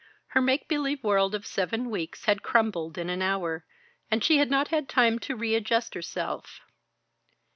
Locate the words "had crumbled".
2.25-2.97